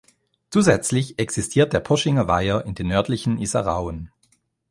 Zusätzlich 0.49 1.19
existiert 1.19 1.73
der 1.73 1.79
Poschinger 1.79 2.27
Weiher 2.27 2.65
in 2.65 2.73
den 2.73 2.87
nördlichen 2.87 3.37
Isarauen. 3.37 4.09